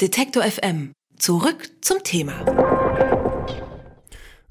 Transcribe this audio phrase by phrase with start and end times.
[0.00, 0.92] Detektor FM.
[1.18, 2.32] Zurück zum Thema.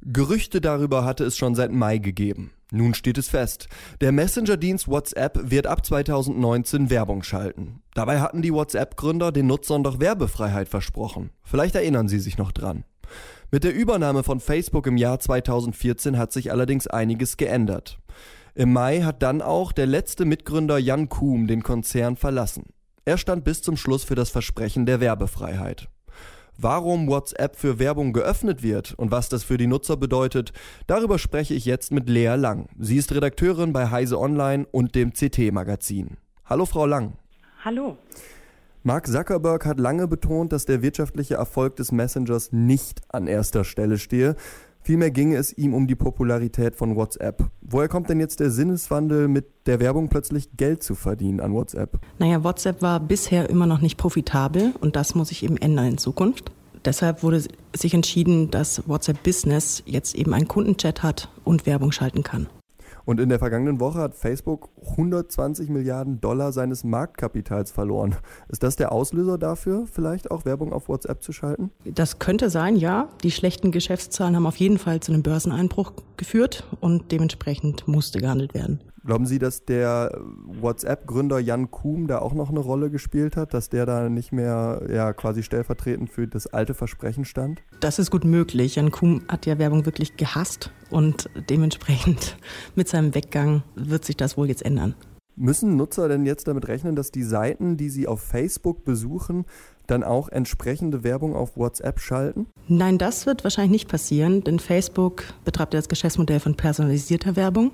[0.02, 2.52] Gerüchte darüber hatte es schon seit Mai gegeben.
[2.72, 3.68] Nun steht es fest.
[4.00, 7.82] Der Messenger-Dienst WhatsApp wird ab 2019 Werbung schalten.
[7.96, 11.32] Dabei hatten die WhatsApp-Gründer den Nutzern doch Werbefreiheit versprochen.
[11.44, 12.84] Vielleicht erinnern Sie sich noch dran.
[13.50, 17.98] Mit der Übernahme von Facebook im Jahr 2014 hat sich allerdings einiges geändert.
[18.54, 22.66] Im Mai hat dann auch der letzte Mitgründer Jan Kuhm den Konzern verlassen.
[23.06, 25.88] Er stand bis zum Schluss für das Versprechen der Werbefreiheit.
[26.58, 30.52] Warum WhatsApp für Werbung geöffnet wird und was das für die Nutzer bedeutet,
[30.88, 32.68] darüber spreche ich jetzt mit Lea Lang.
[32.78, 36.18] Sie ist Redakteurin bei Heise Online und dem CT-Magazin.
[36.44, 37.14] Hallo, Frau Lang.
[37.64, 37.98] Hallo.
[38.84, 43.98] Mark Zuckerberg hat lange betont, dass der wirtschaftliche Erfolg des Messengers nicht an erster Stelle
[43.98, 44.36] stehe.
[44.82, 47.50] Vielmehr ginge es ihm um die Popularität von WhatsApp.
[47.62, 52.00] Woher kommt denn jetzt der Sinneswandel, mit der Werbung plötzlich Geld zu verdienen an WhatsApp?
[52.18, 55.98] Naja, WhatsApp war bisher immer noch nicht profitabel und das muss sich eben ändern in
[55.98, 56.52] Zukunft.
[56.86, 57.44] Deshalb wurde
[57.76, 62.48] sich entschieden, dass WhatsApp Business jetzt eben einen Kundenchat hat und Werbung schalten kann.
[63.10, 68.16] Und in der vergangenen Woche hat Facebook 120 Milliarden Dollar seines Marktkapitals verloren.
[68.50, 71.72] Ist das der Auslöser dafür, vielleicht auch Werbung auf WhatsApp zu schalten?
[71.86, 73.10] Das könnte sein, ja.
[73.24, 78.54] Die schlechten Geschäftszahlen haben auf jeden Fall zu einem Börseneinbruch geführt und dementsprechend musste gehandelt
[78.54, 78.80] werden.
[79.10, 80.22] Glauben Sie, dass der
[80.62, 84.84] WhatsApp-Gründer Jan Kuhn da auch noch eine Rolle gespielt hat, dass der da nicht mehr
[84.88, 87.64] ja, quasi stellvertretend für das alte Versprechen stand?
[87.80, 88.76] Das ist gut möglich.
[88.76, 92.38] Jan Kuhn hat ja Werbung wirklich gehasst und dementsprechend
[92.76, 94.94] mit seinem Weggang wird sich das wohl jetzt ändern.
[95.36, 99.46] Müssen Nutzer denn jetzt damit rechnen, dass die Seiten, die sie auf Facebook besuchen,
[99.88, 102.46] dann auch entsprechende Werbung auf WhatsApp schalten?
[102.68, 107.72] Nein, das wird wahrscheinlich nicht passieren, denn Facebook betreibt ja das Geschäftsmodell von personalisierter Werbung.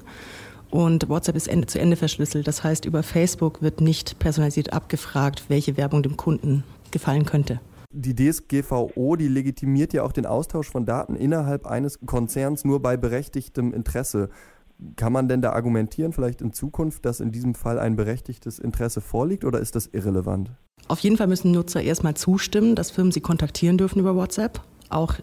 [0.76, 2.50] Und WhatsApp ist Ende zu Ende verschlüsselt.
[2.50, 7.62] Das heißt, über Facebook wird nicht personalisiert abgefragt, welche Werbung dem Kunden gefallen könnte.
[7.94, 12.98] Die DSGVO, die legitimiert ja auch den Austausch von Daten innerhalb eines Konzerns nur bei
[12.98, 14.28] berechtigtem Interesse.
[14.98, 19.00] Kann man denn da argumentieren, vielleicht in Zukunft, dass in diesem Fall ein berechtigtes Interesse
[19.00, 20.52] vorliegt oder ist das irrelevant?
[20.90, 24.60] Auf jeden Fall müssen Nutzer erstmal zustimmen, dass Firmen sie kontaktieren dürfen über WhatsApp.
[24.90, 25.16] Auch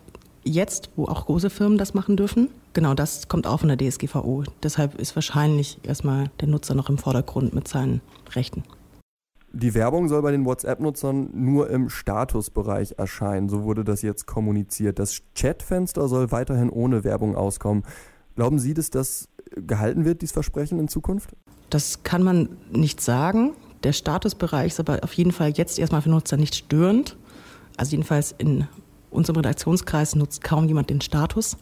[0.44, 2.48] jetzt, wo auch große Firmen das machen dürfen.
[2.72, 4.44] Genau, das kommt auch von der DSGVO.
[4.62, 8.00] Deshalb ist wahrscheinlich erstmal der Nutzer noch im Vordergrund mit seinen
[8.34, 8.62] Rechten.
[9.54, 13.50] Die Werbung soll bei den WhatsApp-Nutzern nur im Statusbereich erscheinen.
[13.50, 14.98] So wurde das jetzt kommuniziert.
[14.98, 17.84] Das Chatfenster soll weiterhin ohne Werbung auskommen.
[18.34, 21.36] Glauben Sie, dass das gehalten wird, dieses Versprechen in Zukunft?
[21.68, 23.52] Das kann man nicht sagen.
[23.84, 27.16] Der Statusbereich ist aber auf jeden Fall jetzt erstmal für Nutzer nicht störend.
[27.76, 28.68] Also jedenfalls in
[29.12, 31.56] unserem Redaktionskreis nutzt kaum jemand den Status.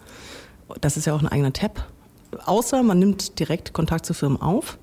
[0.81, 1.87] Das ist ja auch ein eigener Tab.
[2.47, 4.79] Außer man nimmt direkt Kontakt zu Firmen auf.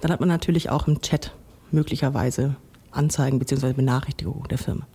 [0.00, 1.32] Dann hat man natürlich auch im Chat
[1.70, 2.56] möglicherweise
[2.90, 3.72] Anzeigen bzw.
[3.72, 4.86] Benachrichtigungen der Firma.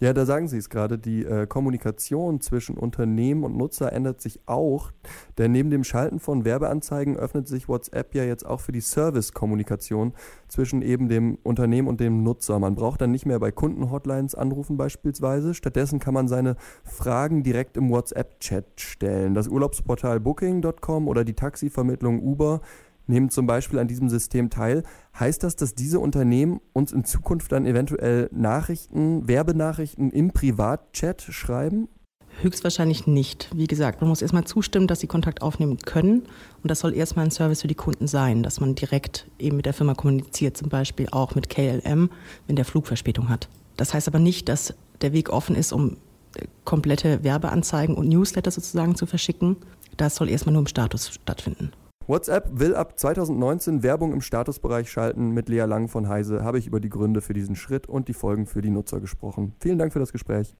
[0.00, 4.38] Ja, da sagen Sie es gerade, die äh, Kommunikation zwischen Unternehmen und Nutzer ändert sich
[4.46, 4.92] auch,
[5.38, 10.14] denn neben dem Schalten von Werbeanzeigen öffnet sich WhatsApp ja jetzt auch für die Service-Kommunikation
[10.46, 12.60] zwischen eben dem Unternehmen und dem Nutzer.
[12.60, 16.54] Man braucht dann nicht mehr bei Kundenhotlines anrufen beispielsweise, stattdessen kann man seine
[16.84, 19.34] Fragen direkt im WhatsApp-Chat stellen.
[19.34, 22.60] Das Urlaubsportal Booking.com oder die Taxivermittlung Uber
[23.08, 24.82] nehmen zum Beispiel an diesem System teil.
[25.18, 31.88] Heißt das, dass diese Unternehmen uns in Zukunft dann eventuell Nachrichten, Werbenachrichten im Privatchat schreiben?
[32.40, 33.48] Höchstwahrscheinlich nicht.
[33.52, 36.22] Wie gesagt, man muss erstmal zustimmen, dass sie Kontakt aufnehmen können.
[36.62, 39.66] Und das soll erstmal ein Service für die Kunden sein, dass man direkt eben mit
[39.66, 42.10] der Firma kommuniziert, zum Beispiel auch mit KLM,
[42.46, 43.48] wenn der Flug Verspätung hat.
[43.76, 45.96] Das heißt aber nicht, dass der Weg offen ist, um
[46.36, 49.56] äh, komplette Werbeanzeigen und Newsletter sozusagen zu verschicken.
[49.96, 51.72] Das soll erstmal nur im Status stattfinden.
[52.08, 55.32] WhatsApp will ab 2019 Werbung im Statusbereich schalten.
[55.32, 58.14] Mit Lea Lang von Heise habe ich über die Gründe für diesen Schritt und die
[58.14, 59.54] Folgen für die Nutzer gesprochen.
[59.60, 60.56] Vielen Dank für das Gespräch.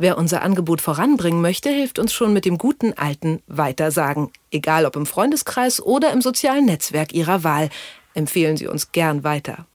[0.00, 4.30] Wer unser Angebot voranbringen möchte, hilft uns schon mit dem guten alten Weitersagen.
[4.50, 7.70] Egal ob im Freundeskreis oder im sozialen Netzwerk Ihrer Wahl.
[8.14, 9.66] Empfehlen Sie uns gern weiter.